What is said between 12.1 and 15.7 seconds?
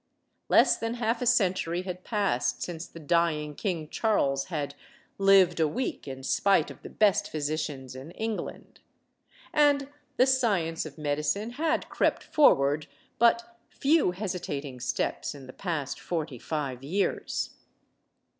forward but few hesitating steps in the